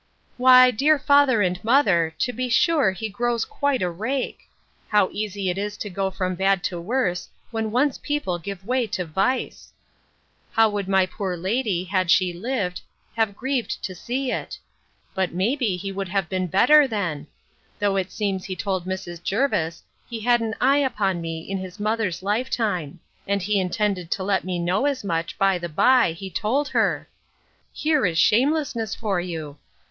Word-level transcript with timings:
Why, 0.37 0.71
dear 0.71 0.97
father 0.97 1.43
and 1.43 1.63
mother, 1.63 2.15
to 2.17 2.33
be 2.33 2.49
sure 2.49 2.89
he 2.89 3.07
grows 3.07 3.45
quite 3.45 3.83
a 3.83 3.89
rake! 3.91 4.49
How 4.87 5.09
easy 5.11 5.47
it 5.51 5.59
is 5.59 5.77
to 5.77 5.91
go 5.91 6.09
from 6.09 6.33
bad 6.33 6.63
to 6.63 6.81
worse, 6.81 7.29
when 7.51 7.69
once 7.69 7.99
people 7.99 8.39
give 8.39 8.65
way 8.65 8.87
to 8.87 9.05
vice! 9.05 9.71
How 10.53 10.69
would 10.69 10.87
my 10.87 11.05
poor 11.05 11.37
lady, 11.37 11.83
had 11.83 12.09
she 12.09 12.33
lived, 12.33 12.81
have 13.15 13.35
grieved 13.35 13.83
to 13.83 13.93
see 13.93 14.31
it! 14.31 14.57
but 15.13 15.35
may 15.35 15.55
be 15.55 15.77
he 15.77 15.91
would 15.91 16.07
have 16.09 16.27
been 16.27 16.47
better 16.47 16.87
then! 16.87 17.27
Though 17.77 17.95
it 17.95 18.11
seems 18.11 18.45
he 18.45 18.55
told 18.55 18.87
Mrs. 18.87 19.21
Jervis, 19.21 19.83
he 20.09 20.21
had 20.21 20.41
an 20.41 20.55
eye 20.59 20.79
upon 20.79 21.21
me 21.21 21.41
in 21.41 21.59
his 21.59 21.79
mother's 21.79 22.23
life 22.23 22.49
time; 22.49 22.99
and 23.27 23.39
he 23.43 23.59
intended 23.61 24.09
to 24.09 24.23
let 24.23 24.45
me 24.45 24.57
know 24.57 24.87
as 24.87 25.03
much, 25.03 25.37
by 25.37 25.59
the 25.59 25.69
bye, 25.69 26.13
he 26.13 26.31
told 26.31 26.69
her! 26.69 27.07
Here 27.71 28.03
is 28.07 28.17
shamelessness 28.17 28.95
for 28.95 29.19
you! 29.21 29.57